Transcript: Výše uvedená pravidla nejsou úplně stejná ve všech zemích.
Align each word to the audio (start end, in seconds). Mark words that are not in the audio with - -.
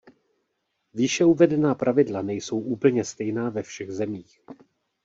Výše 0.93 1.25
uvedená 1.25 1.75
pravidla 1.75 2.21
nejsou 2.21 2.59
úplně 2.59 3.03
stejná 3.03 3.49
ve 3.49 3.63
všech 3.63 3.91
zemích. 3.91 4.41